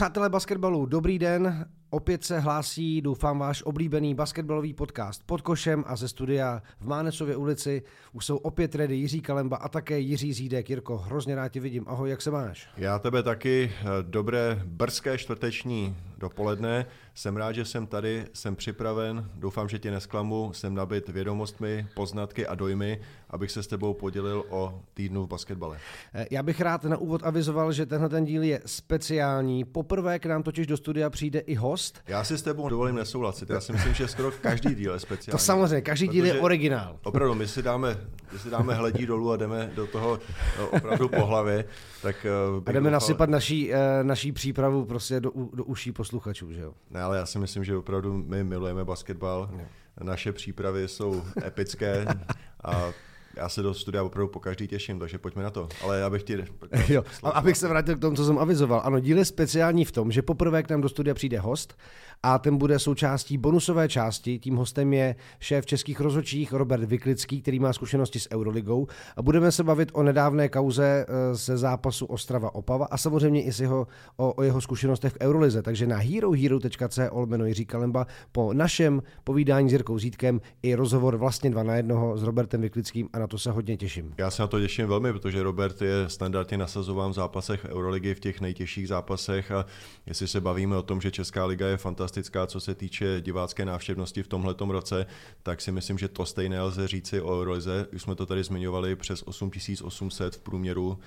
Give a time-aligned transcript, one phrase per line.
[0.00, 1.66] Přátelé basketbalu, dobrý den.
[1.90, 7.36] Opět se hlásí, doufám, váš oblíbený basketbalový podcast pod košem a ze studia v Mánecově
[7.36, 7.82] ulici
[8.12, 10.70] už jsou opět ready Jiří Kalemba a také Jiří Zídek.
[10.70, 11.84] Jirko, hrozně rád tě vidím.
[11.88, 12.68] Ahoj, jak se máš?
[12.76, 13.72] Já tebe taky.
[14.02, 16.86] Dobré brzké čtvrteční dopoledne.
[17.14, 22.46] Jsem rád, že jsem tady, jsem připraven, doufám, že tě nesklamu, jsem nabit vědomostmi, poznatky
[22.46, 23.00] a dojmy,
[23.30, 25.78] abych se s tebou podělil o týdnu v basketbale.
[26.14, 29.64] Eh, já bych rád na úvod avizoval, že tenhle ten díl je speciální.
[29.64, 32.00] Poprvé k nám totiž do studia přijde i host.
[32.06, 33.50] Já si s tebou dovolím nesouhlasit.
[33.50, 35.38] Já si myslím, že skoro každý díl je speciální.
[35.38, 36.96] To samozřejmě, každý díl je originál.
[37.02, 37.96] Opravdu, my si dáme,
[38.32, 40.18] my si dáme hledí dolů a jdeme do toho
[40.58, 41.64] no, opravdu po hlavě.
[42.02, 42.92] Tak, uh, a jdeme doufal...
[42.92, 43.72] nasypat naší,
[44.02, 46.74] naší přípravu prostě do, do uší posluchačů, že jo?
[46.90, 49.48] Ne, ale já si myslím, že opravdu my milujeme basketbal.
[49.52, 49.66] No.
[50.02, 52.06] Naše přípravy jsou epické
[52.64, 52.92] a
[53.36, 55.68] já se do studia opravdu po každý těším, takže pojďme na to.
[55.82, 56.44] Ale já bych ti...
[56.88, 58.82] Jo, abych se vrátil k tomu, co jsem avizoval.
[58.84, 61.76] Ano, díl je speciální v tom, že poprvé k nám do studia přijde host
[62.22, 64.38] a ten bude součástí bonusové části.
[64.38, 69.52] Tím hostem je šéf českých rozhodčích Robert Vyklický, který má zkušenosti s Euroligou a budeme
[69.52, 73.86] se bavit o nedávné kauze eh, ze zápasu Ostrava Opava a samozřejmě i s jeho,
[74.16, 75.62] o, o jeho zkušenostech v Eurolize.
[75.62, 81.50] Takže na herohero.co jméno Jiří Kalemba po našem povídání s Jirkou Zítkem i rozhovor vlastně
[81.50, 84.14] dva na jednoho s Robertem Vyklickým a na to se hodně těším.
[84.18, 88.20] Já se na to těším velmi, protože Robert je standardně nasazován v zápasech Euroligy v
[88.20, 89.66] těch nejtěžších zápasech a
[90.06, 94.22] jestli se bavíme o tom, že Česká liga je fantastická, co se týče divácké návštěvnosti
[94.22, 95.06] v tomhle roce,
[95.42, 97.86] tak si myslím, že to stejné lze říci o Eurolize.
[97.92, 100.98] Už jsme to tady zmiňovali přes 8800 v průměru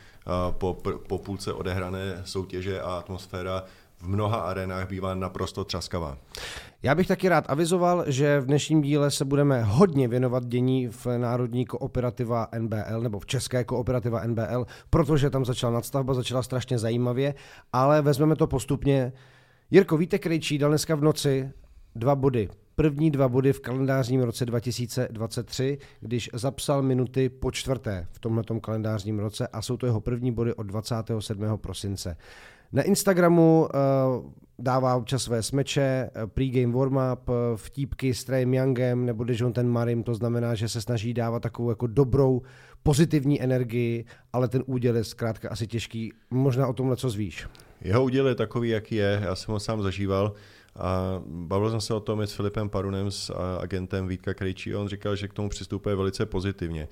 [0.51, 3.63] po, po půlce odehrané soutěže a atmosféra
[4.03, 6.17] v mnoha arenách bývá naprosto třaskavá.
[6.83, 11.07] Já bych taky rád avizoval, že v dnešním díle se budeme hodně věnovat dění v
[11.17, 17.35] Národní kooperativa NBL nebo v České kooperativa NBL, protože tam začala nadstavba, začala strašně zajímavě,
[17.73, 19.13] ale vezmeme to postupně.
[19.71, 21.51] Jirko, víte, Krejčí dal dneska v noci
[21.95, 22.49] dva body.
[22.75, 29.19] První dva body v kalendářním roce 2023, když zapsal minuty po čtvrté v tomto kalendářním
[29.19, 31.57] roce a jsou to jeho první body od 27.
[31.57, 32.17] prosince.
[32.73, 33.67] Na Instagramu
[34.15, 39.67] uh, dává občas své smeče, eh, pregame warm-up, eh, vtípky s Treyem Youngem nebo ten
[39.67, 42.41] Marim, to znamená, že se snaží dávat takovou jako dobrou,
[42.83, 46.13] pozitivní energii, ale ten úděl je zkrátka asi těžký.
[46.31, 47.47] Možná o tomhle co zvíš.
[47.81, 50.33] Jeho úděl je takový, jaký je, já jsem ho sám zažíval.
[50.75, 54.87] A bavil jsem se o tom i s Filipem Parunem, s agentem Vítka Krejčí, on
[54.87, 56.87] říkal, že k tomu přistupuje velice pozitivně.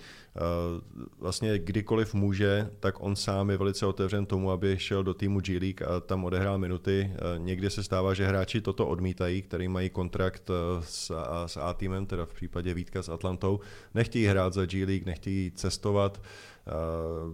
[1.19, 5.59] Vlastně kdykoliv může, tak on sám je velice otevřen tomu, aby šel do týmu G
[5.59, 7.13] League a tam odehrál minuty.
[7.37, 10.49] Někdy se stává, že hráči toto odmítají, který mají kontrakt
[10.79, 11.11] s,
[11.45, 13.59] s A týmem, teda v případě Vítka s Atlantou,
[13.93, 16.21] nechtějí hrát za G League, nechtějí cestovat,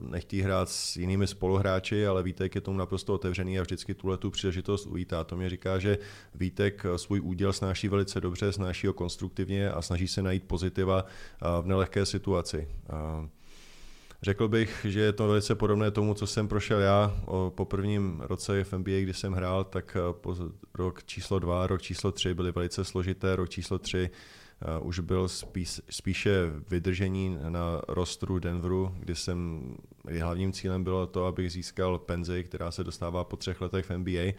[0.09, 4.31] nechtějí hrát s jinými spoluhráči, ale Vítek je tomu naprosto otevřený a vždycky tuhle tu
[4.31, 5.23] příležitost uvítá.
[5.23, 5.97] To mě říká, že
[6.35, 11.05] Vítek svůj úděl snáší velice dobře, snáší ho konstruktivně a snaží se najít pozitiva
[11.61, 12.67] v nelehké situaci.
[14.21, 17.17] Řekl bych, že je to velice podobné tomu, co jsem prošel já
[17.49, 19.97] po prvním roce v NBA, kdy jsem hrál, tak
[20.73, 24.09] rok číslo dva, rok číslo tři byly velice složité, rok číslo tři
[24.81, 26.31] už byl spíš, spíše
[26.69, 29.61] vydržení na rostru Denveru, kdy jsem,
[30.19, 34.33] hlavním cílem bylo to, abych získal penzi, která se dostává po třech letech v NBA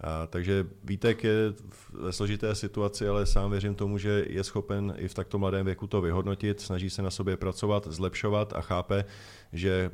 [0.00, 1.54] a, takže Vítek je
[1.92, 5.86] ve složité situaci, ale sám věřím tomu, že je schopen i v takto mladém věku
[5.86, 9.04] to vyhodnotit, snaží se na sobě pracovat, zlepšovat a chápe,
[9.52, 9.90] že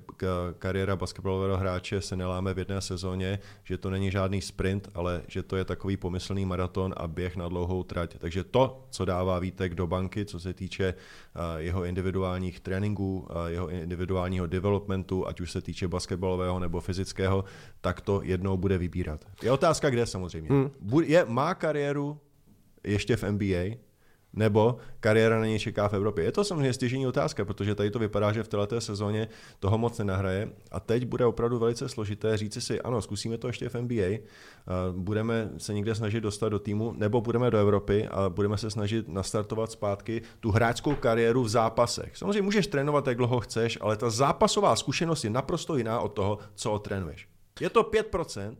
[0.59, 5.43] kariéra basketbalového hráče se neláme v jedné sezóně, že to není žádný sprint, ale že
[5.43, 8.19] to je takový pomyslný maraton a běh na dlouhou trať.
[8.19, 10.95] Takže to, co dává Vítek do banky, co se týče
[11.57, 17.45] jeho individuálních tréninků, jeho individuálního developmentu, ať už se týče basketbalového nebo fyzického,
[17.81, 19.25] tak to jednou bude vybírat.
[19.43, 20.51] Je otázka, kde samozřejmě.
[20.51, 20.71] Hmm.
[21.05, 22.19] Je, má kariéru
[22.85, 23.77] ještě v NBA,
[24.33, 26.25] nebo kariéra na něj čeká v Evropě.
[26.25, 29.29] Je to samozřejmě stěžení otázka, protože tady to vypadá, že v této sezóně
[29.61, 33.69] toho moc nenahraje a teď bude opravdu velice složité říci si, ano, zkusíme to ještě
[33.69, 34.19] v NBA,
[34.93, 39.09] budeme se někde snažit dostat do týmu, nebo budeme do Evropy a budeme se snažit
[39.09, 42.17] nastartovat zpátky tu hráčskou kariéru v zápasech.
[42.17, 46.39] Samozřejmě můžeš trénovat, jak dlouho chceš, ale ta zápasová zkušenost je naprosto jiná od toho,
[46.55, 47.29] co otrénuješ.
[47.61, 48.57] Je to 5%,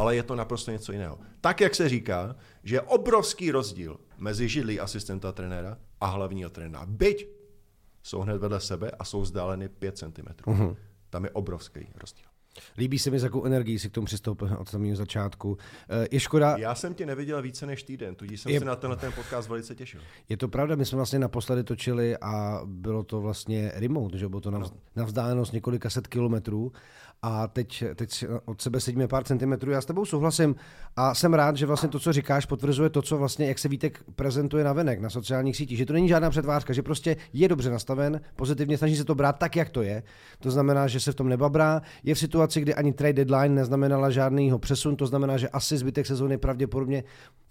[0.00, 1.18] ale je to naprosto něco jiného.
[1.40, 6.86] Tak, jak se říká, že je obrovský rozdíl mezi židlí asistenta trenéra a hlavního trenéra.
[6.86, 7.28] Byť
[8.02, 10.06] jsou hned vedle sebe a jsou vzdáleny 5 cm.
[10.06, 10.76] Mm-hmm.
[11.10, 12.24] Tam je obrovský rozdíl.
[12.78, 15.58] Líbí se mi, s jakou energií si k tomu přistoupil od samého začátku.
[15.88, 16.56] Eh, je škoda...
[16.56, 18.58] Já jsem tě neviděl více než týden, tudíž jsem je...
[18.58, 20.00] se na tenhle ten podcast velice těšil.
[20.28, 24.40] Je to pravda, my jsme vlastně naposledy točili a bylo to vlastně remote, že bylo
[24.40, 24.70] to na, no.
[24.96, 26.72] na vzdálenost několika set kilometrů
[27.22, 29.70] a teď, teď od sebe sedíme pár centimetrů.
[29.70, 30.54] Já s tebou souhlasím
[30.96, 34.04] a jsem rád, že vlastně to, co říkáš, potvrzuje to, co vlastně, jak se Vítek
[34.16, 37.70] prezentuje na venek, na sociálních sítích, že to není žádná předvářka, že prostě je dobře
[37.70, 40.02] nastaven, pozitivně snaží se to brát tak, jak to je.
[40.38, 41.82] To znamená, že se v tom nebabrá.
[42.02, 46.06] Je v situaci, kdy ani trade deadline neznamenala žádnýho přesun, to znamená, že asi zbytek
[46.06, 47.04] sezóny pravděpodobně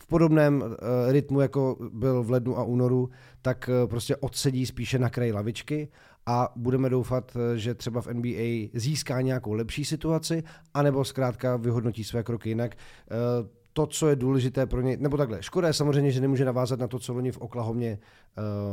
[0.04, 0.72] v podobném uh,
[1.12, 3.10] rytmu, jako byl v lednu a únoru,
[3.42, 5.90] tak uh, prostě odsedí spíše na kraji lavičky
[6.30, 10.44] a budeme doufat, eh, že třeba v NBA získá nějakou lepší situaci,
[10.74, 12.76] anebo zkrátka vyhodnotí své kroky jinak.
[12.76, 13.16] Eh,
[13.74, 16.88] to, co je důležité pro ně, nebo takhle, škoda je samozřejmě, že nemůže navázat na
[16.88, 18.00] to, co loni v Oklahomě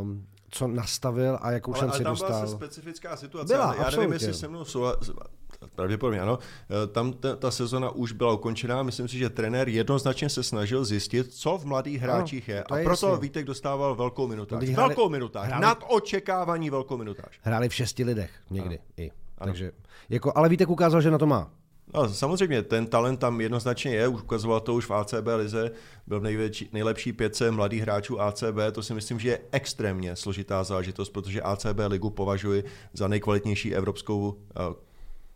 [0.00, 2.30] um, co nastavil a jakou ale, šanci ale tam dostal.
[2.30, 3.54] byla specifická situace.
[3.54, 3.96] Byla, já absolutně.
[3.96, 4.64] nevím, jestli se mnou
[5.74, 10.28] pravděpodobně ano, eh, tam ta, ta sezona už byla ukončená, myslím si, že trenér jednoznačně
[10.28, 12.64] se snažil zjistit, co v mladých hráčích je.
[12.64, 13.22] A je proto jasný.
[13.22, 14.68] Vítek dostával velkou minutáž.
[14.68, 17.40] Hráli, velkou minutáž, hráli, nad očekávání velkou minutáž.
[17.42, 18.86] Hráli v šesti lidech někdy ano.
[18.96, 19.10] i.
[19.38, 19.52] Ano.
[19.52, 19.72] Takže,
[20.08, 21.50] jako, ale Vítek ukázal, že na to má.
[21.94, 25.70] No, samozřejmě, ten talent tam jednoznačně je, už ukazoval to už v ACB lize,
[26.06, 31.10] byl největší, nejlepší pětce mladých hráčů ACB, to si myslím, že je extrémně složitá záležitost,
[31.10, 34.85] protože ACB ligu považuji za nejkvalitnější evropskou eh,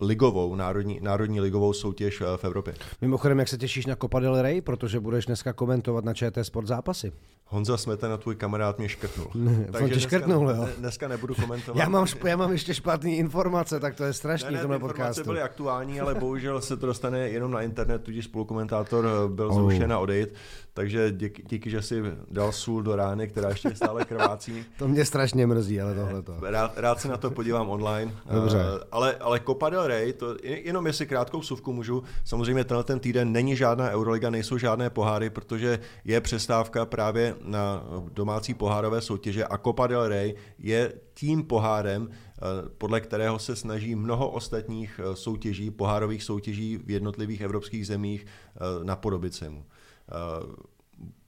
[0.01, 2.75] ligovou, národní, národní ligovou soutěž eh, v Evropě.
[3.01, 6.67] Mimochodem, jak se těšíš na Copa del Rey, protože budeš dneska komentovat na ČT Sport
[6.67, 7.13] zápasy.
[7.53, 7.77] Honza
[8.09, 9.27] na tvůj kamarád, mě škrtnul.
[9.73, 10.69] Takže dneska, škrtnul, jo.
[10.79, 11.79] dneska nebudu komentovat.
[11.79, 14.79] Já mám, já mám ještě špatné informace, tak to je strašný ne, ne, v tomhle
[14.79, 15.03] podcastu.
[15.03, 19.47] Informace byly aktuální, ale bohužel se to dostane jenom na internet, tudíž spolukomentátor eh, byl
[19.47, 19.55] oh.
[19.55, 20.29] zrušen a odejít.
[20.75, 24.65] Takže díky, díky, že si dal sůl do rány, která ještě stále krvácí.
[24.79, 26.37] to mě strašně mrzí, ale tohle to.
[26.41, 28.13] Rád, rád se na to podívám online.
[28.33, 28.57] Dobře.
[28.57, 28.63] Uh,
[28.93, 33.33] ale, ale Copa del Rey, to, jenom jestli krátkou suvku můžu, samozřejmě tenhle ten týden
[33.33, 39.59] není žádná Euroliga, nejsou žádné poháry, protože je přestávka právě na domácí pohárové soutěže a
[39.59, 42.41] Copa del Rey je tím pohárem, eh,
[42.79, 48.85] podle kterého se snaží mnoho ostatních eh, soutěží, pohárových soutěží v jednotlivých evropských zemích eh,
[48.85, 49.65] napodobit se mu.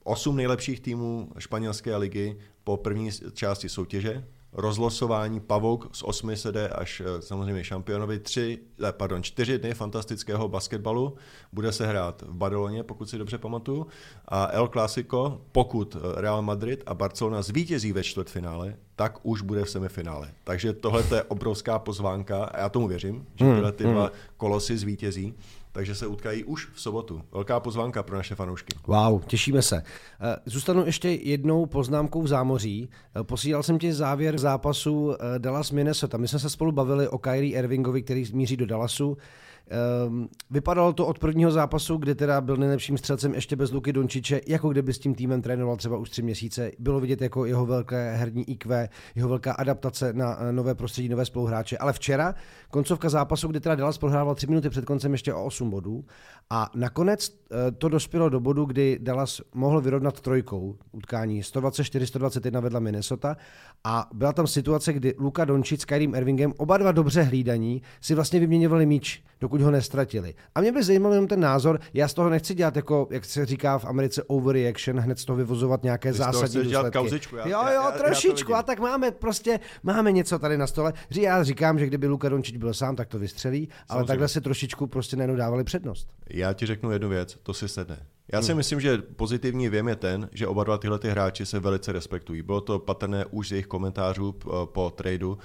[0.03, 4.23] Osm nejlepších týmů španělské ligy po první části soutěže,
[4.53, 8.19] rozlosování pavouk z osmi se jde až eh, samozřejmě šampionovi.
[8.19, 8.59] Tři,
[8.89, 11.15] eh, pardon, čtyři dny fantastického basketbalu
[11.53, 13.87] bude se hrát v Barceloně, pokud si dobře pamatuju.
[14.27, 19.63] A El Clásico, pokud eh, Real Madrid a Barcelona zvítězí ve čtvrtfinále, tak už bude
[19.63, 20.31] v semifinále.
[20.43, 24.11] Takže tohle je obrovská pozvánka a já tomu věřím, že hmm, tyhle ty dva hmm.
[24.37, 25.33] kolosy zvítězí
[25.73, 27.21] takže se utkají už v sobotu.
[27.31, 28.75] Velká pozvánka pro naše fanoušky.
[28.87, 29.83] Wow, těšíme se.
[30.21, 32.89] Eh, zůstanu ještě jednou poznámkou v zámoří.
[33.15, 36.17] Eh, posílal jsem ti závěr zápasu eh, Dallas Minnesota.
[36.17, 39.17] My jsme se spolu bavili o Kyrie Irvingovi, který míří do Dallasu.
[40.07, 44.41] Um, vypadalo to od prvního zápasu, kdy teda byl nejlepším střelcem ještě bez Luky Dončiče,
[44.47, 46.71] jako kdyby s tím týmem trénoval třeba už tři měsíce.
[46.79, 51.77] Bylo vidět jako jeho velké herní IQ, jeho velká adaptace na nové prostředí, nové spoluhráče.
[51.77, 52.35] Ale včera,
[52.69, 56.05] koncovka zápasu, kdy teda Dallas prohrával tři minuty před koncem ještě o 8 bodů.
[56.49, 62.79] A nakonec eh, to dospělo do bodu, kdy Dallas mohl vyrovnat trojkou utkání 124-121 vedla
[62.79, 63.37] Minnesota
[63.83, 68.15] a byla tam situace, kdy Luka Dončič s Kyrie Irvingem, oba dva dobře hlídaní, si
[68.15, 70.33] vlastně vyměňovali míč, dokud ho nestratili.
[70.55, 73.45] A mě by zajímal jenom ten názor, já z toho nechci dělat jako, jak se
[73.45, 76.97] říká v Americe, overreaction, hned z toho vyvozovat nějaké Ty zásadní důsledky.
[76.97, 80.67] Kauzičku, já, jo, jo, já, trošičku, já a tak máme prostě, máme něco tady na
[80.67, 80.93] stole.
[81.15, 83.85] Já říkám, že kdyby Luka Dončič byl sám, tak to vystřelí, Samozřejmě.
[83.89, 86.07] ale takhle se trošičku prostě najednou dávali přednost.
[86.29, 88.05] Já ti řeknu jednu věc, to si sedne.
[88.31, 88.57] Já si hmm.
[88.57, 92.41] myslím, že pozitivní věm je ten, že oba dva tyhle ty hráči se velice respektují.
[92.41, 95.37] Bylo to patrné už z jejich komentářů po tradu,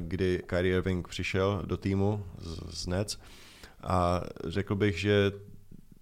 [0.00, 2.26] kdy Kyrie Irving přišel do týmu
[2.70, 3.18] z Nets
[3.82, 5.32] a řekl bych, že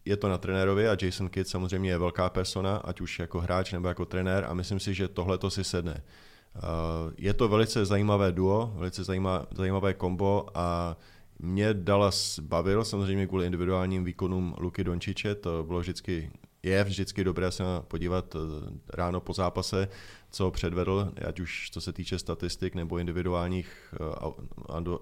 [0.05, 3.73] je to na trenérovi a Jason Kidd samozřejmě je velká persona, ať už jako hráč
[3.73, 6.03] nebo jako trenér a myslím si, že tohle to si sedne.
[6.57, 6.61] Eh,
[7.19, 9.05] je to velice zajímavé duo, velice
[9.55, 10.97] zajímavé kombo a
[11.39, 16.31] mě Dallas bavil, samozřejmě kvůli individuálním výkonům Luky Dončiče, to bylo vždycky,
[16.63, 18.39] je vždycky dobré se podívat eh,
[18.89, 19.89] ráno po zápase,
[20.31, 23.95] co předvedl, ať už co se týče statistik nebo individuálních,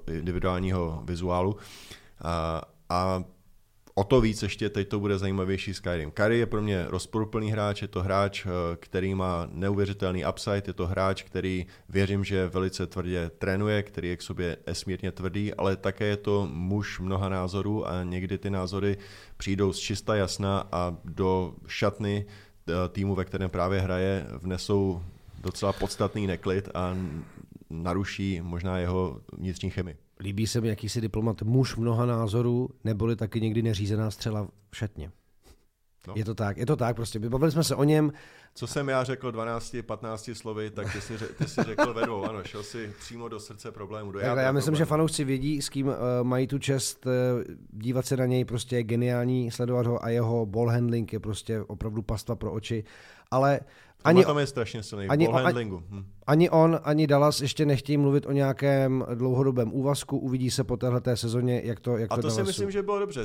[0.09, 1.57] eh, individuálního vizuálu.
[2.23, 3.25] A, a
[3.95, 6.11] o to víc ještě teď to bude zajímavější Skyrim.
[6.11, 10.73] Kari je pro mě rozporuplný hráč, je to hráč, eh, který má neuvěřitelný upside, je
[10.73, 15.77] to hráč, který věřím, že velice tvrdě trénuje, který je k sobě esmírně tvrdý, ale
[15.77, 18.97] také je to muž mnoha názorů a někdy ty názory
[19.37, 25.03] přijdou z čista jasna a do šatny eh, týmu, ve kterém právě hraje, vnesou
[25.45, 26.97] docela podstatný neklid a
[27.71, 29.97] naruší možná jeho vnitřní chemii.
[30.21, 35.11] líbí se mi jakýsi diplomat muž mnoha názorů, neboli taky někdy neřízená střela v šatně.
[36.07, 36.15] No.
[36.17, 37.19] Je to tak, je to tak prostě.
[37.19, 38.13] Bavili jsme se o něm.
[38.55, 42.45] Co jsem já řekl 12, 15 slovy, tak ty jsi, ty jsi řekl vedou, ano,
[42.45, 44.13] šel si přímo do srdce problému.
[44.13, 44.79] Do já, já myslím, problém.
[44.79, 47.13] že fanoušci vědí, s kým uh, mají tu čest uh,
[47.71, 51.61] dívat se na něj, prostě je geniální, sledovat ho a jeho ball handling je prostě
[51.61, 52.85] opravdu pastva pro oči,
[53.31, 53.61] ale
[54.05, 55.83] ani, tam je strašně silný, ani, ball handlingu.
[55.91, 56.05] Hm.
[56.27, 60.19] Ani on, ani Dallas ještě nechtějí mluvit o nějakém dlouhodobém úvazku.
[60.19, 62.99] Uvidí se po téhle sezóně, jak to jak A to, to si myslím, že bylo
[62.99, 63.25] dobře.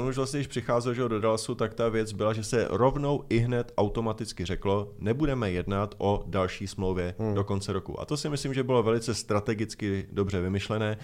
[0.00, 3.24] On už vlastně, když přicházel že do Dallasu, tak ta věc byla, že se rovnou
[3.28, 7.34] i hned automaticky řeklo, nebudeme jednat o další smlouvě hmm.
[7.34, 8.00] do konce roku.
[8.00, 10.96] A to si myslím, že bylo velice strategicky dobře vymyšlené.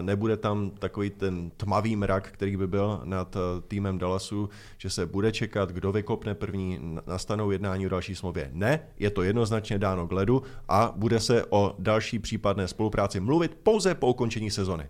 [0.00, 5.06] Nebude tam takový ten tmavý mrak, který by byl nad eh, týmem Dallasu, že se
[5.06, 8.50] bude čekat, kdo vykopne první, nastanou jednání o další smlouvě.
[8.52, 8.65] Ne,
[8.98, 13.94] je to jednoznačně dáno k ledu a bude se o další případné spolupráci mluvit pouze
[13.94, 14.88] po ukončení sezony.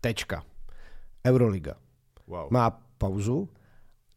[0.00, 0.44] Tečka.
[1.26, 1.74] Euroliga.
[2.26, 2.46] Wow.
[2.50, 3.48] Má pauzu.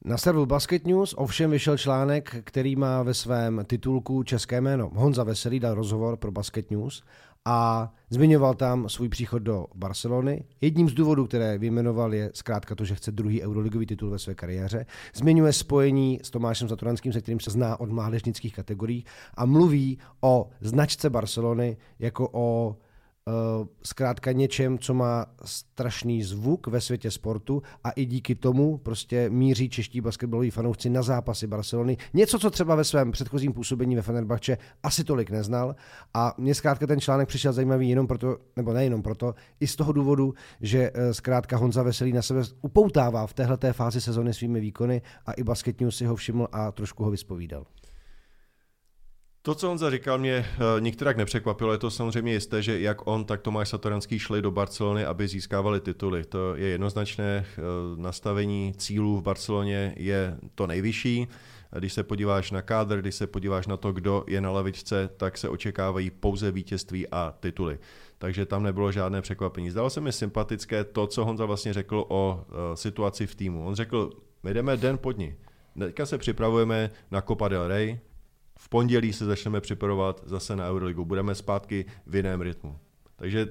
[0.06, 4.92] Na serveru Basket News ovšem vyšel článek, který má ve svém titulku české jméno.
[4.94, 7.04] Honza Veselý dal rozhovor pro Basket News
[7.50, 10.44] a zmiňoval tam svůj příchod do Barcelony.
[10.62, 14.36] Jedním z důvodů, které vyjmenoval, je zkrátka to, že chce druhý euroligový titul ve své
[14.36, 14.86] kariéře.
[15.14, 20.50] Zmiňuje spojení s Tomášem Zaturanským, se kterým se zná od mládežnických kategorií a mluví o
[20.62, 22.76] značce Barcelony jako o
[23.84, 29.70] zkrátka něčem, co má strašný zvuk ve světě sportu a i díky tomu prostě míří
[29.70, 31.98] čeští basketbaloví fanoušci na zápasy Barcelony.
[32.14, 35.76] Něco, co třeba ve svém předchozím působení ve Fenerbahce asi tolik neznal
[36.14, 39.92] a mně zkrátka ten článek přišel zajímavý jenom proto, nebo nejenom proto, i z toho
[39.92, 45.02] důvodu, že eh, zkrátka Honza Veselý na sebe upoutává v téhle fázi sezony svými výkony
[45.26, 47.66] a i Basket News si ho všiml a trošku ho vyspovídal.
[49.42, 51.72] To, co on zaříkal, mě eh, některak nepřekvapilo.
[51.72, 55.80] Je to samozřejmě jisté, že jak on, tak Tomáš Satoranský šli do Barcelony, aby získávali
[55.80, 56.26] tituly.
[56.26, 57.46] To je jednoznačné.
[57.46, 57.62] Eh,
[57.96, 61.28] nastavení cílů v Barceloně je to nejvyšší.
[61.80, 65.38] Když se podíváš na kádr, když se podíváš na to, kdo je na lavičce, tak
[65.38, 67.80] se očekávají pouze vítězství a tituly.
[68.18, 69.70] Takže tam nebylo žádné překvapení.
[69.70, 73.68] Zdalo se mi sympatické to, co Honza vlastně řekl o eh, situaci v týmu.
[73.68, 74.10] On řekl,
[74.44, 75.36] my jdeme den po dní.
[75.80, 78.00] Teďka se připravujeme na Copa del Rey,
[78.60, 81.06] v pondělí se začneme připravovat zase na Euroligu.
[81.06, 82.80] Budeme zpátky v jiném rytmu.
[83.16, 83.48] Takže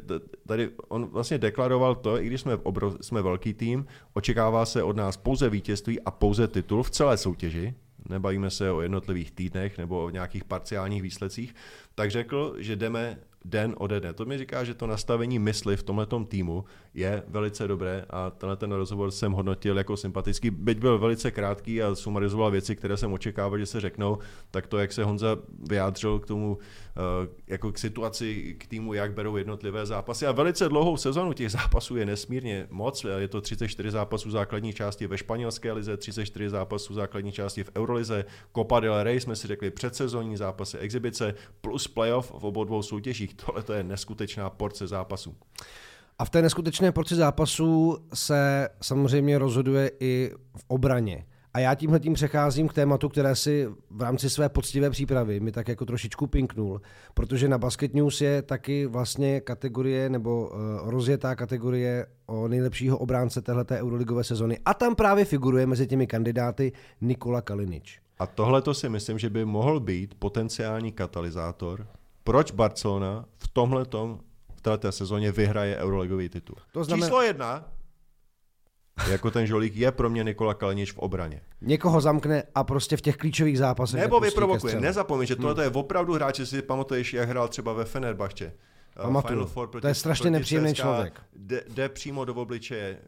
[0.47, 4.97] tady on vlastně deklaroval to, i když jsme, obrov, jsme velký tým, očekává se od
[4.97, 7.75] nás pouze vítězství a pouze titul v celé soutěži,
[8.09, 11.55] nebavíme se o jednotlivých týdnech nebo o nějakých parciálních výsledcích,
[11.95, 14.13] tak řekl, že jdeme den ode dne.
[14.13, 16.65] To mi říká, že to nastavení mysli v tomhle týmu
[16.95, 21.83] je velice dobré a tenhle ten rozhovor jsem hodnotil jako sympatický, byť byl velice krátký
[21.83, 24.19] a sumarizoval věci, které jsem očekával, že se řeknou,
[24.51, 25.37] tak to, jak se Honza
[25.69, 26.59] vyjádřil k tomu,
[26.97, 31.51] eh, jako k situaci, k týmu, jak berou jednotlivé zápasy a velice dlouhou sezonu těch
[31.51, 36.95] zápasů je nesmírně moc, je to 34 zápasů základní části ve španělské lize, 34 zápasů
[36.95, 38.25] základní části v Eurolize,
[38.57, 43.38] Copa del Rey jsme si řekli předsezonní zápasy, exibice plus playoff v obou dvou soutěžích.
[43.47, 45.35] Tohle to je neskutečná porce zápasů.
[46.19, 51.27] A v té neskutečné porci zápasů se samozřejmě rozhoduje i v obraně.
[51.55, 55.53] A já tímhle tím přecházím k tématu, které si v rámci své poctivé přípravy mi
[55.53, 56.81] tak jako trošičku pinknul,
[57.15, 63.43] protože na Basket News je taky vlastně kategorie nebo uh, rozjetá kategorie o nejlepšího obránce
[63.43, 64.59] téhleté euroligové sezony.
[64.65, 68.01] A tam právě figuruje mezi těmi kandidáty Nikola Kalinič.
[68.19, 71.87] A tohle to si myslím, že by mohl být potenciální katalyzátor,
[72.29, 73.85] proč Barcelona v tomhle
[74.57, 76.57] v této sezóně vyhraje Euroligový titul.
[76.73, 77.07] To znamená...
[77.07, 77.65] Číslo jedna,
[79.11, 81.41] jako ten žolík je pro mě Nikola Kalinič v obraně.
[81.61, 84.01] Někoho zamkne a prostě v těch klíčových zápasech.
[84.01, 84.81] Nebo vyprovokuje.
[84.81, 85.63] Nezapomeň, že tohle hmm.
[85.63, 88.53] je opravdu hráč, že si pamatuješ, jak hrál třeba ve Fenerbahce.
[89.03, 89.49] Pamatuju.
[89.81, 91.21] to je strašně nepříjemný člověk.
[91.37, 92.99] Jde, jde přímo do obličeje,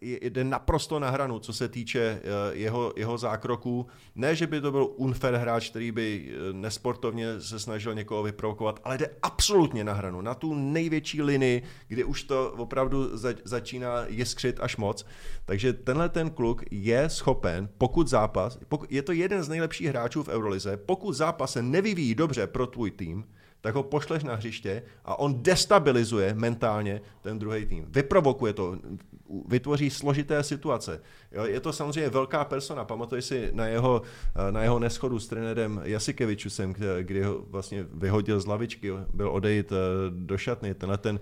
[0.00, 2.20] jde naprosto na hranu, co se týče eh,
[2.52, 3.86] jeho, jeho zákroků.
[4.14, 8.80] Ne, že by to byl unfair hráč, který by eh, nesportovně se snažil někoho vyprovokovat,
[8.84, 13.10] ale jde absolutně na hranu, na tu největší linii, kde už to opravdu
[13.44, 15.06] začíná jiskřit až moc.
[15.44, 20.22] Takže tenhle ten kluk je schopen, pokud zápas, pokud, je to jeden z nejlepších hráčů
[20.22, 23.24] v Eurolize, pokud zápas se nevyvíjí dobře pro tvůj tým,
[23.60, 27.84] tak ho pošleš na hřiště a on destabilizuje mentálně ten druhý tým.
[27.88, 28.78] Vyprovokuje to,
[29.48, 31.00] vytvoří složité situace.
[31.32, 32.84] Jo, je to samozřejmě velká persona.
[32.84, 34.02] Pamatuji si na jeho,
[34.50, 39.76] na jeho neschodu s trenérem Jasikevičusem, kdy ho vlastně vyhodil z lavičky, byl odejít eh,
[40.10, 40.74] do šatny.
[40.74, 41.20] Tenhle ten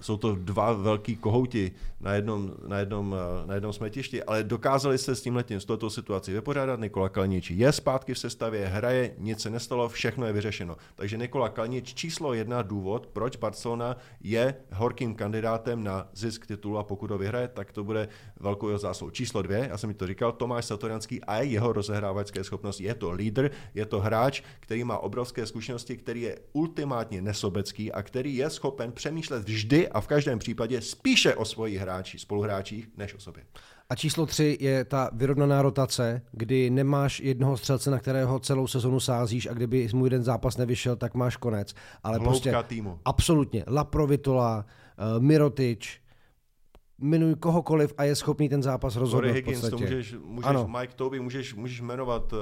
[0.00, 5.14] jsou to dva velký kohouti na jednom, na jednom, na jednom smetišti, ale dokázali se
[5.14, 6.80] s tím letím, s touto situací vypořádat.
[6.80, 10.76] Nikola Kalnič je zpátky v sestavě, hraje, nic se nestalo, všechno je vyřešeno.
[10.94, 16.82] Takže Nikola Kalnič číslo jedna důvod, proč Barcelona je horkým kandidátem na zisk titulu a
[16.82, 18.08] pokud ho vyhraje, tak to bude
[18.40, 19.10] velkou jeho zásluhou.
[19.10, 22.84] Číslo dvě, já jsem mi to říkal, Tomáš Satoranský a jeho rozehrávačské schopnosti.
[22.84, 28.02] Je to lídr, je to hráč, který má obrovské zkušenosti, který je ultimátně nesobecký a
[28.02, 33.14] který je schopen přemýšlet vždy a v každém případě spíše o svojich hráči, spoluhráčích, než
[33.14, 33.44] o sobě.
[33.90, 39.00] A číslo tři je ta vyrovnaná rotace, kdy nemáš jednoho střelce, na kterého celou sezonu
[39.00, 41.74] sázíš a kdyby mu jeden zápas nevyšel, tak máš konec.
[42.02, 42.98] Ale Hloubka prostě týmu.
[43.04, 43.64] absolutně.
[43.66, 44.64] Laprovitola,
[45.16, 46.00] uh, Mirotič,
[46.98, 50.68] jmenuj kohokoliv a je schopný ten zápas rozhodnout Corey Higgins, to můžeš, můžeš ano.
[50.78, 52.38] Mike Toby, můžeš, můžeš jmenovat uh,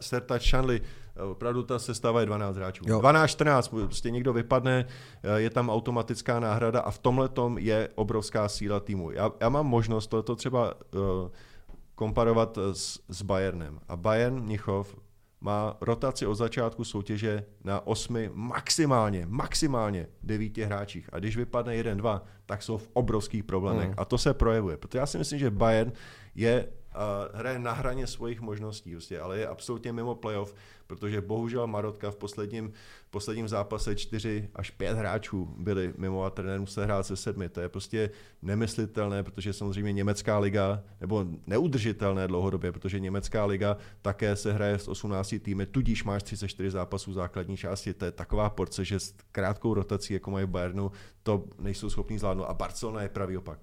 [0.00, 2.84] Serta Shanley, uh, opravdu ta sestava je 12 hráčů.
[2.84, 8.48] 12-14, prostě někdo vypadne, uh, je tam automatická náhrada a v tomhle tom je obrovská
[8.48, 9.10] síla týmu.
[9.10, 11.00] Já, já mám možnost tohleto třeba uh,
[11.94, 13.80] komparovat s, s Bayernem.
[13.88, 14.96] A Bayern Mnichov
[15.40, 21.10] má rotaci od začátku soutěže na osmi, maximálně, maximálně devíti hráčích.
[21.12, 23.88] A když vypadne jeden, dva, tak jsou v obrovských problémech.
[23.88, 23.94] Mm.
[23.96, 24.76] A to se projevuje.
[24.76, 25.92] Protože já si myslím, že Bayern
[26.34, 26.68] je
[27.34, 30.54] hraje na hraně svých možností, prostě, ale je absolutně mimo playoff,
[30.88, 32.72] protože bohužel Marotka v posledním,
[33.10, 37.48] posledním zápase 4 až 5 hráčů byli mimo a trenér musel hrát se sedmi.
[37.48, 38.10] To je prostě
[38.42, 44.88] nemyslitelné, protože samozřejmě německá liga, nebo neudržitelné dlouhodobě, protože německá liga také se hraje s
[44.88, 47.94] 18 týmy, tudíž máš 34 zápasů základní části.
[47.94, 50.92] To je taková porce, že s krátkou rotací, jako mají v Bayernu,
[51.22, 52.44] to nejsou schopní zvládnout.
[52.44, 53.58] A Barcelona je pravý opak.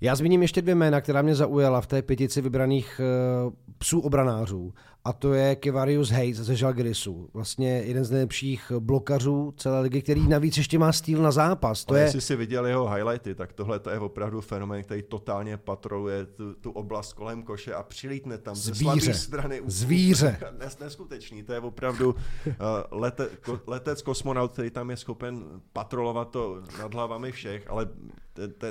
[0.00, 3.00] Já zmíním ještě dvě jména, která mě zaujala v té pětici vybraných
[3.46, 4.74] uh, psů obranářů.
[5.04, 7.30] A to je Kevarius Hayes ze Žalgirisu.
[7.34, 11.84] Vlastně jeden z nejlepších blokařů celé ligy, který navíc ještě má styl na zápas.
[11.84, 12.04] To Ale je...
[12.04, 16.54] Jestli si viděl jeho highlighty, tak tohle to je opravdu fenomén, který totálně patroluje tu,
[16.54, 19.12] tu oblast kolem koše a přilítne tam Zvíře.
[19.12, 19.62] ze strany.
[19.66, 20.38] Zvíře.
[20.58, 21.42] Nes, neskutečný.
[21.42, 22.54] To je opravdu uh,
[22.90, 27.88] lete, ko, letec kosmonaut, který tam je schopen patrolovat to nad hlavami všech, ale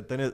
[0.07, 0.31] ten je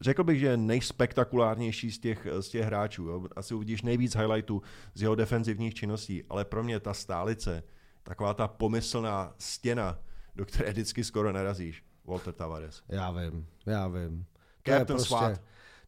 [0.00, 3.04] Řekl bych, že je nejspektakulárnější z těch, z těch hráčů.
[3.04, 3.26] Jo.
[3.36, 4.62] Asi uvidíš nejvíc highlightů
[4.94, 7.62] z jeho defenzivních činností, ale pro mě ta stálice,
[8.02, 9.98] taková ta pomyslná stěna,
[10.34, 11.84] do které vždycky skoro narazíš.
[12.04, 12.82] Walter Tavares.
[12.88, 14.26] Já vím, já vím.
[14.62, 15.40] To Captain je prostě, Swat.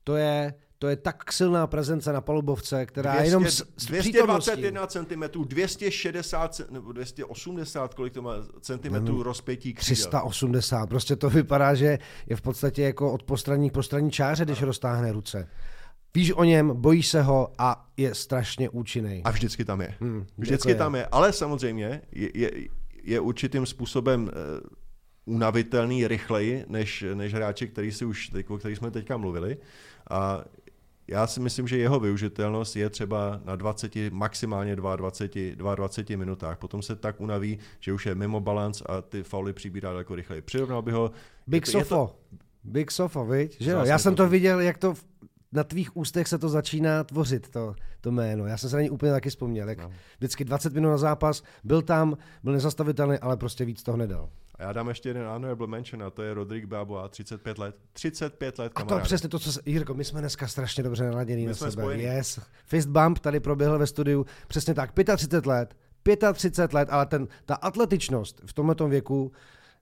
[0.04, 4.86] To je, to je tak silná prezence na palubovce, která 200, jenom s, s 221
[4.86, 9.96] cm, 260 nebo 280, kolik to má centimetrů hmm, rozpětí křídel.
[9.96, 14.62] 380, prostě to vypadá, že je v podstatě jako od postranní k postranní čáře, když
[14.62, 15.48] roztáhne ruce.
[16.14, 19.22] Víš o něm, bojíš se ho a je strašně účinný.
[19.24, 19.94] A vždycky tam je.
[20.00, 21.00] Hmm, vždycky jako tam je.
[21.00, 21.06] je.
[21.06, 22.50] Ale samozřejmě je, je,
[23.02, 24.30] je určitým způsobem uh,
[25.34, 29.56] unavitelný rychleji než, než hráči, který si už, o kterých jsme teďka mluvili.
[30.10, 30.44] A
[31.08, 36.58] já si myslím, že jeho využitelnost je třeba na 20, maximálně 22, 22 minutách.
[36.58, 40.42] Potom se tak unaví, že už je mimo balans a ty fauly přibírá daleko rychleji.
[40.42, 41.10] Přirovnal bych ho...
[41.46, 41.94] Big je to, Sofo.
[41.94, 43.60] Je to, Big Sofo, viď?
[43.60, 43.84] Že jo?
[43.84, 44.94] Já jsem to viděl, jak to
[45.52, 48.46] na tvých ústech se to začíná tvořit, to, to jméno.
[48.46, 49.68] Já jsem se na něj úplně taky vzpomněl.
[49.68, 49.90] Jak no.
[50.18, 54.28] Vždycky 20 minut na zápas, byl tam, byl nezastavitelný, ale prostě víc toho nedal.
[54.58, 57.76] A já dám ještě jeden honorable mention a to je Rodrik Babo 35 let.
[57.92, 58.94] 35 let, kamaráde.
[58.94, 61.70] A to přesně to, co se, Jirko, my jsme dneska strašně dobře naladění na sebe.
[61.70, 62.02] Spojení.
[62.02, 62.40] Yes.
[62.64, 65.74] Fist bump tady proběhl ve studiu, přesně tak, 35 let,
[66.32, 69.32] 35 let, ale ten, ta atletičnost v tomto věku,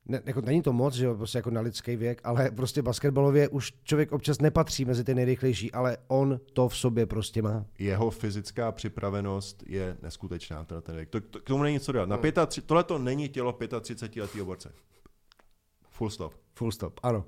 [0.08, 3.48] ne, jako není to moc, že jo, prostě jako na lidský věk, ale prostě basketbalově
[3.48, 7.64] už člověk občas nepatří mezi ty nejrychlejší, ale on to v sobě prostě má.
[7.78, 11.08] Jeho fyzická připravenost je neskutečná, teda ten věk.
[11.08, 12.08] To, to, k tomu není co dělat.
[12.08, 12.32] Na hmm.
[12.66, 14.72] tohle to není tělo 35 letého borce.
[15.88, 16.34] Full stop.
[16.54, 17.24] Full stop, ano.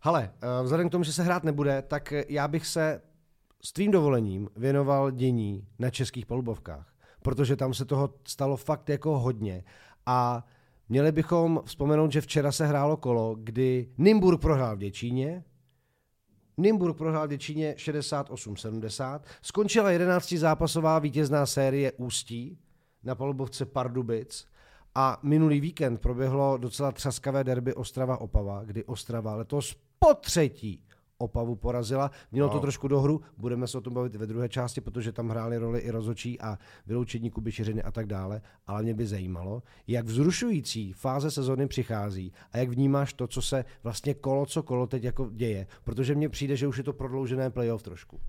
[0.00, 3.02] Hele, eh, vzhledem k tomu, že se hrát nebude, tak já bych se
[3.64, 9.18] s tvým dovolením věnoval dění na českých polubovkách, protože tam se toho stalo fakt jako
[9.18, 9.64] hodně
[10.06, 10.44] a
[10.88, 15.44] Měli bychom vzpomenout, že včera se hrálo kolo, kdy Nimburg prohrál v Děčíně,
[16.56, 22.58] Nimburg prohrál v Děčíně 68-70, skončila 11 zápasová vítězná série Ústí
[23.04, 24.46] na palubovce Pardubic.
[24.94, 30.84] A minulý víkend proběhlo docela třaskavé derby Ostrava-Opava, kdy Ostrava letos po třetí
[31.18, 32.10] Opavu porazila.
[32.32, 32.56] Mělo wow.
[32.56, 35.56] to trošku do hru, budeme se o tom bavit ve druhé části, protože tam hrály
[35.56, 40.06] roli i rozočí a vyloučení Kuby Šiřiny a tak dále, ale mě by zajímalo, jak
[40.06, 45.04] vzrušující fáze sezóny přichází a jak vnímáš to, co se vlastně kolo co kolo teď
[45.04, 48.20] jako děje, protože mně přijde, že už je to prodloužené playoff trošku.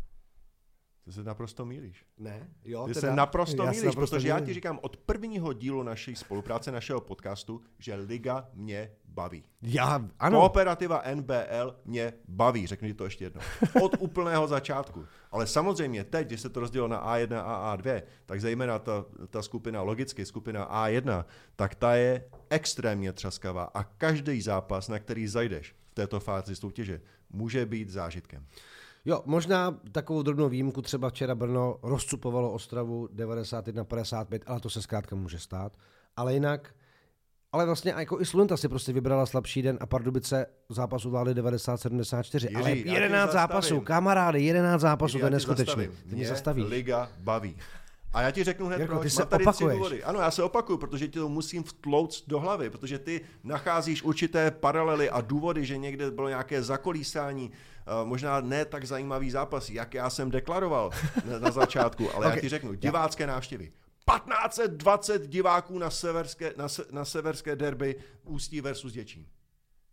[1.06, 2.06] Ty se naprosto mílíš.
[2.18, 4.48] Ne, jo, Ty teda, se naprosto já mílíš, naprosto protože já mýlím.
[4.48, 9.44] ti říkám od prvního dílu naší spolupráce, našeho podcastu, že liga mě baví.
[9.62, 13.42] Já, ano, Kooperativa NBL mě baví, řekni to ještě jednou.
[13.82, 15.06] Od úplného začátku.
[15.32, 19.42] Ale samozřejmě teď, když se to rozdělilo na A1 a A2, tak zejména ta, ta
[19.42, 25.76] skupina, logicky skupina A1, tak ta je extrémně třaskavá a každý zápas, na který zajdeš
[25.92, 28.46] v této fázi soutěže, může být zážitkem.
[29.06, 35.16] Jo, možná takovou drobnou výjimku, třeba včera Brno rozcupovalo Ostravu 91-55, ale to se zkrátka
[35.16, 35.78] může stát.
[36.16, 36.76] Ale jinak,
[37.52, 42.34] ale vlastně jako i Slunta si prostě vybrala slabší den a Pardubice zápas udláli 90-74.
[42.34, 45.88] Jiří, ale já tě 11 zápasů, kamarády, 11 zápasů, to je neskutečné.
[46.06, 46.66] mě zastavíš.
[46.70, 47.56] Liga baví.
[48.16, 49.04] A já ti řeknu hned, Jirko, proč.
[49.04, 49.70] ty se Mám tady opakuješ.
[49.70, 50.04] tři důvody.
[50.04, 54.52] Ano, já se opakuju, protože ti to musím vtlouct do hlavy, protože ty nacházíš určité
[54.52, 59.94] paralely a důvody, že někde bylo nějaké zakolísání, eh, možná ne tak zajímavý zápas, jak
[59.94, 60.92] já jsem deklaroval
[61.40, 62.36] na, začátku, ale Ok.
[62.36, 63.72] já ti řeknu, divácké návštěvy.
[64.06, 69.26] 1520 diváků na severské, na, se, na severské derby Ústí versus Děčín.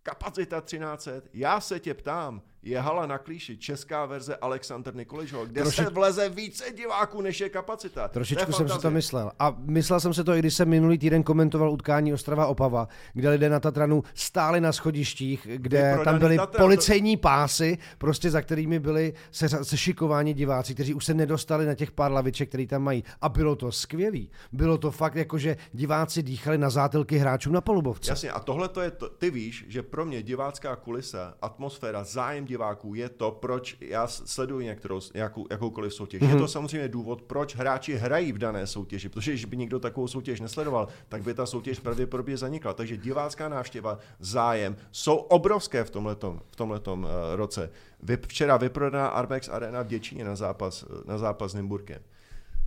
[0.03, 1.29] Kapacita 1300.
[1.33, 5.91] Já se tě ptám, je hala na klíši, česká verze Alexander Nikoličho, kde Troši- se
[5.91, 8.09] vleze více diváků, než je kapacita.
[8.09, 9.33] Trošičku jsem si to myslel.
[9.39, 13.31] A myslel jsem si to, i když jsem minulý týden komentoval utkání Ostrava Opava, kde
[13.31, 18.41] lidé na Tatranu stáli na schodištích, kde tam byly Tatran, to- policejní pásy, prostě za
[18.43, 22.83] kterými byli se, sešikováni diváci, kteří už se nedostali na těch pár laviček, který tam
[22.83, 23.05] mají.
[23.21, 24.31] A bylo to skvělý.
[24.53, 28.11] Bylo to fakt jako, že diváci dýchali na zátelky hráčům na palubovce.
[28.11, 32.45] Jasně, a tohle to je, to, ty víš, že pro mě divácká kulisa, atmosféra, zájem
[32.53, 36.23] diváků je to, proč já sleduji některou, nějakou, jakoukoliv soutěž.
[36.23, 36.35] Mm-hmm.
[36.35, 40.09] Je to samozřejmě důvod, proč hráči hrají v dané soutěži, protože když by někdo takovou
[40.09, 42.75] soutěž nesledoval, tak by ta soutěž pravděpodobně zanikla.
[42.75, 47.71] Takže divácká návštěva, zájem jsou obrovské v tomhletom, v tomhletom uh, roce.
[48.03, 52.03] Vy, včera vyprodaná Arbex Arena v Děčíně na zápas, na zápas s Nymburkem.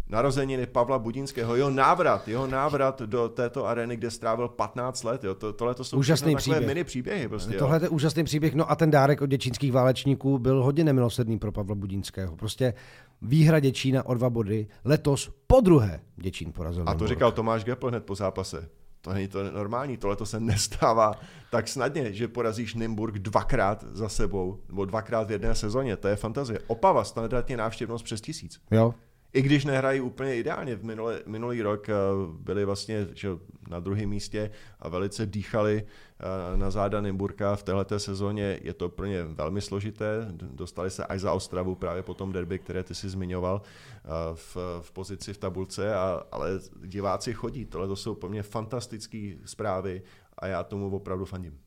[0.10, 5.24] Narozeniny Pavla Budinského, jeho návrat, jeho návrat do této areny, kde strávil 15 let.
[5.24, 5.36] Jo.
[5.36, 6.68] To, tohle to jsou Úžasný příběh.
[6.68, 7.28] mini příběhy.
[7.28, 7.58] Prostě.
[7.58, 8.56] Tohle je úžasný příběh.
[8.56, 12.36] No a ten dárek od děčínských válečníků byl hodně nemilosrdný pro Pavla Budínského.
[12.36, 12.74] Prostě
[13.22, 14.68] výhra Děčína o dva body.
[14.86, 16.84] Letos po druhé Děčín porazil.
[16.88, 18.70] A to říkal Tomáš Gepl hned po zápase.
[19.02, 21.14] To není to normální, tohle to se nestává
[21.52, 26.16] tak snadně, že porazíš Nymburk dvakrát za sebou, nebo dvakrát v jedné sezóně, to je
[26.16, 26.60] fantazie.
[26.68, 28.62] Opava, standardně návštěvnost přes tisíc.
[28.72, 28.94] Jo,
[29.36, 31.94] I když nehrají úplně ideálně, v minulý, minulý rok eh,
[32.40, 33.30] byli vlastně že,
[33.70, 38.60] na druhém místě a velice dýchali eh, na záda Nymburka v této sezóně.
[38.62, 42.60] Je to pro ně velmi složité, dostali se až za Ostravu právě po tom derby,
[42.60, 46.50] které ty si zmiňoval eh, v, v pozici v tabulce, a, ale
[46.86, 47.66] diváci chodí.
[47.66, 50.02] Tohle to jsou pro mě fantastické zprávy
[50.38, 51.60] a já tomu opravdu fandím.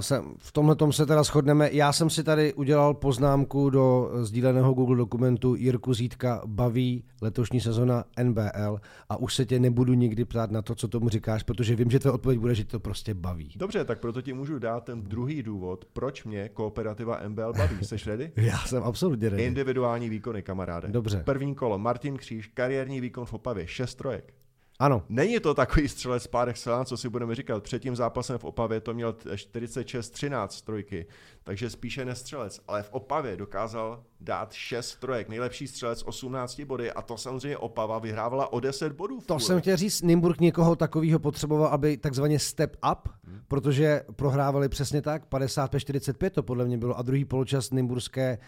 [0.00, 1.68] Se, v tomhle se teda shodneme.
[1.72, 8.04] Já jsem si tady udělal poznámku do sdíleného Google dokumentu Jirku Zítka baví letošní sezona
[8.22, 11.90] NBL a už se tě nebudu nikdy ptát na to, co tomu říkáš, protože vím,
[11.90, 13.52] že tvoje odpověď bude, že to prostě baví.
[13.56, 17.76] Dobře, tak proto ti můžu dát ten druhý důvod, proč mě kooperativa MBL baví.
[17.84, 18.32] Jsi ready?
[18.36, 19.44] Já jsem absolutně ready.
[19.44, 20.88] Individuální výkony, kamaráde.
[20.88, 21.22] Dobře.
[21.24, 24.34] První kolo, Martin Kříž, kariérní výkon v Opavě, šest trojek.
[24.80, 27.62] Ano, Není to takový střelec par excellence, co si budeme říkat.
[27.62, 31.06] Před tím zápasem v Opavě to měl 46-13 trojky,
[31.44, 32.60] takže spíše nestřelec.
[32.68, 35.28] Ale v Opavě dokázal dát 6 trojek.
[35.28, 39.18] Nejlepší střelec 18 body a to samozřejmě Opava vyhrávala o 10 bodů.
[39.26, 43.40] to jsem chtěl říct, Nymburk někoho takového potřeboval, aby takzvaně step up, Hmm.
[43.48, 48.38] protože prohrávali přesně tak, 55-45 to podle mě bylo a druhý poločas Nymburské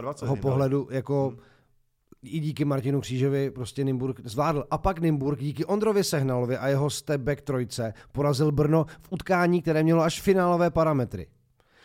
[0.00, 0.28] 27.
[0.28, 0.52] ho jim dali.
[0.52, 1.38] pohledu Hmm.
[2.22, 4.64] I díky Martinu Křížovi prostě Nymburk zvládl.
[4.70, 9.62] A pak Nymburk díky Ondrovi Sehnalovi a jeho step back trojce porazil Brno v utkání,
[9.62, 11.26] které mělo až finálové parametry.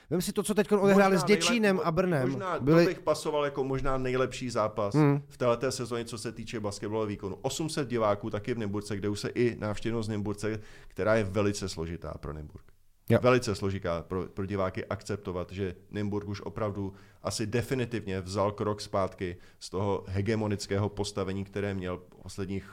[0.09, 2.29] Vem si to, co teď odehráli s Děčínem a Brnem.
[2.29, 2.83] Možná byli...
[2.83, 5.21] to bych pasoval jako možná nejlepší zápas hmm.
[5.27, 7.37] v této sezóně, co se týče basketbalového výkonu.
[7.41, 12.13] 800 diváků taky v Nymburce, kde už se i návštěvnost Nymburce, která je velice složitá
[12.19, 12.74] pro Nymburk.
[13.09, 13.19] Jo.
[13.21, 19.37] Velice složitá pro, pro diváky akceptovat, že Nymburk už opravdu asi definitivně vzal krok zpátky
[19.59, 22.71] z toho hegemonického postavení, které měl posledních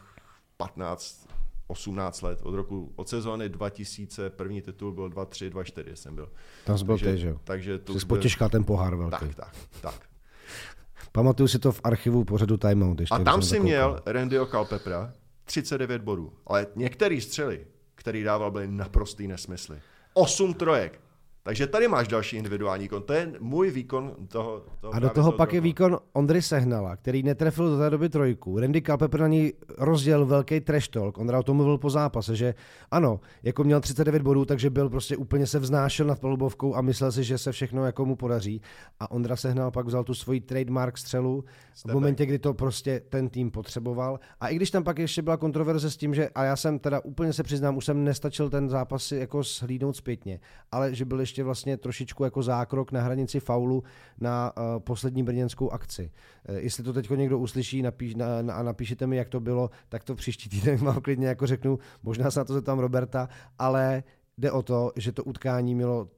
[0.56, 1.28] 15
[1.66, 6.32] 18 let, od roku, od sezóny 2000, první titul byl 2-3, 2-4 jsem byl.
[6.64, 7.40] Tam byl takže, ty, že jo?
[7.44, 9.16] takže to Jsi byl- potěžkal ten pohár velký.
[9.18, 10.00] tak, tak, tak.
[11.12, 13.00] Pamatuju si to v archivu pořadu Time Out.
[13.00, 15.12] Ještě, A tam si měl Randyho Kalpepra
[15.44, 19.80] 39 bodů, ale některý střely, který dával, byly naprostý nesmysly.
[20.14, 20.98] 8 trojek,
[21.44, 23.02] Takže tady máš další individuální výkon.
[23.02, 24.64] To je můj výkon toho.
[24.80, 25.56] toho a do toho pak toho.
[25.56, 28.58] je výkon Ondry Sehnala, který netrefil do té doby trojku.
[28.58, 31.18] Randy Culpepper na ní rozděl velký trash talk.
[31.18, 32.54] Ondra o tom mluvil po zápase, že
[32.90, 37.12] ano, jako měl 39 bodů, takže byl prostě úplně se vznášel nad palubovkou a myslel
[37.12, 38.62] si, že se všechno jako mu podaří.
[39.00, 41.92] A Ondra Sehnal pak vzal tu svoji trademark střelu Stepek.
[41.92, 44.20] v momentě, kdy to prostě ten tým potřeboval.
[44.40, 47.00] A i když tam pak ještě byla kontroverze s tím, že a já jsem teda
[47.04, 50.40] úplně se přiznám, už jsem nestačil ten zápas jako slídnout zpětně,
[50.72, 53.82] ale že byl ještě vlastně trošičku jako zákrok na hranici faulu
[54.20, 56.10] na uh, poslední brněnskou akci.
[56.48, 59.70] Uh, jestli to teď někdo uslyší napíš, na, na, a napíšete mi, jak to bylo,
[59.88, 64.02] tak to příští týden vám klidně jako řeknu, možná se na to zeptám Roberta, ale
[64.38, 66.08] jde o to, že to utkání mělo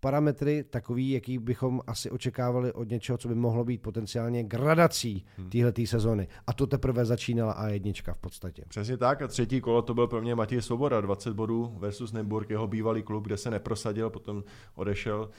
[0.00, 5.50] parametry takový, jaký bychom asi očekávali od něčeho, co by mohlo být potenciálně gradací hmm.
[5.50, 6.28] téhleté sezony.
[6.46, 8.64] A to teprve začínala A1 v podstatě.
[8.68, 12.50] Přesně tak a třetí kolo to byl pro mě Matěj Svoboda, 20 bodů versus Nymburk,
[12.50, 15.30] jeho bývalý klub, kde se neprosadil, potom odešel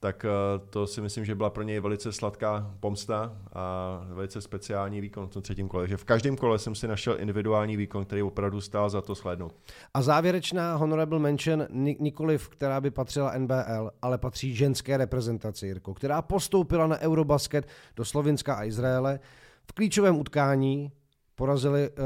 [0.00, 0.30] tak eh,
[0.70, 5.30] to si myslím, že byla pro něj velice sladká pomsta a velice speciální výkon v
[5.30, 5.88] tom třetím kole.
[5.88, 9.54] Že v každém kole jsem si našel individuální výkon, který opravdu stál za to slednout.
[9.94, 11.66] A závěrečná honorable mention
[11.98, 18.04] nikoliv, která by patřila NBL, ale patří ženské reprezentaci, Jirko, která postoupila na Eurobasket do
[18.04, 19.20] Slovinska a Izraele.
[19.64, 20.92] V klíčovém utkání
[21.34, 21.96] porazili uh,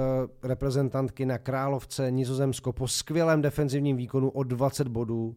[0.43, 5.37] reprezentantky na Královce Nizozemsko po skvělém defenzivním výkonu o 20 bodů.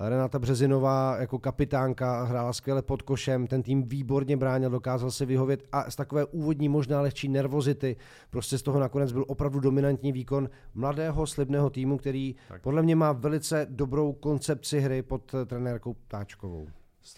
[0.00, 5.62] Renata Březinová jako kapitánka hrála skvěle pod košem, ten tým výborně bránil, dokázal se vyhovět
[5.72, 7.96] a z takové úvodní možná lehčí nervozity
[8.30, 12.62] prostě z toho nakonec byl opravdu dominantní výkon mladého slibného týmu, který tak.
[12.62, 16.66] podle mě má velice dobrou koncepci hry pod trenérkou Ptáčkovou.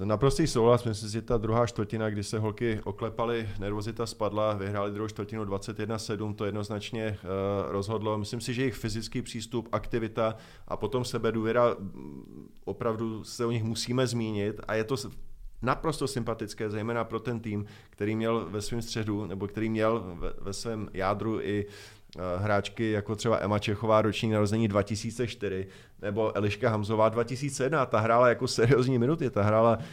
[0.05, 4.93] Naprostý souhlas, myslím si, že ta druhá čtvrtina, kdy se holky oklepaly, nervozita spadla, vyhráli
[4.93, 8.19] druhou čtvrtinu 21-7, to jednoznačně uh, rozhodlo.
[8.19, 10.37] Myslím si, že jejich fyzický přístup, aktivita
[10.69, 11.77] a potom sebedůvěra,
[12.65, 14.97] opravdu se o nich musíme zmínit a je to
[15.63, 20.33] naprosto sympatické, zejména pro ten tým, který měl ve svém středu, nebo který měl ve,
[20.41, 21.73] ve svém jádru i uh,
[22.39, 25.67] hráčky jako třeba Emma Čechová, roční narození 2004,
[26.03, 29.85] nebo Eliška Hamzová 2001, ta hrála jako seriózní minuty, ta hrála, uh,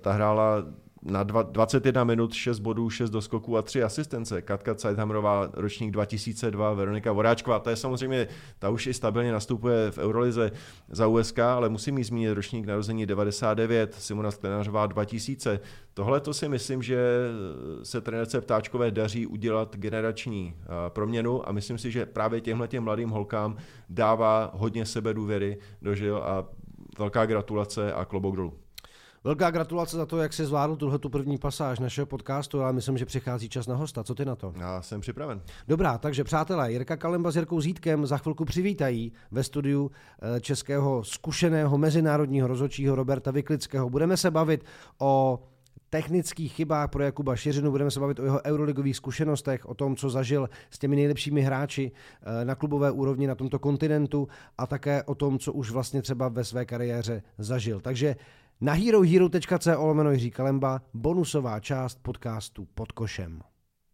[0.00, 0.64] ta hrála
[1.04, 4.42] na 21 minut 6 bodů, 6 doskoků a 3 asistence.
[4.42, 9.98] Katka Zeithamrová, ročník 2002, Veronika Voráčková, ta je samozřejmě, ta už i stabilně nastupuje v
[9.98, 10.52] Eurolize
[10.88, 15.60] za USK, ale musím jí zmínit ročník narození 99, Simona Sklenářová 2000.
[15.94, 16.98] Tohle to si myslím, že
[17.82, 20.54] se trenérce Ptáčkové daří udělat generační
[20.88, 23.56] proměnu a myslím si, že právě těmhle těm mladým holkám
[23.88, 26.48] dává hodně sebe důvěry do žil a
[26.98, 28.63] velká gratulace a klobouk dolů.
[29.26, 32.98] Velká gratulace za to, jak jsi zvládl tuhle tu první pasáž našeho podcastu, ale myslím,
[32.98, 34.04] že přichází čas na hosta.
[34.04, 34.54] Co ty na to?
[34.58, 35.40] Já jsem připraven.
[35.68, 39.90] Dobrá, takže přátelé, Jirka Kalemba s Jirkou Zítkem za chvilku přivítají ve studiu
[40.36, 43.90] eh, českého zkušeného mezinárodního rozhodčího Roberta Vyklického.
[43.90, 44.64] Budeme se bavit
[44.98, 45.42] o
[45.90, 50.10] technických chybách pro Jakuba Šiřinu, budeme se bavit o jeho euroligových zkušenostech, o tom, co
[50.10, 55.14] zažil s těmi nejlepšími hráči eh, na klubové úrovni na tomto kontinentu a také o
[55.14, 57.80] tom, co už vlastně třeba ve své kariéře zažil.
[57.80, 58.16] Takže
[58.64, 63.40] na herohero.co lomeno Jiří Kalemba bonusová část podcastu pod košem.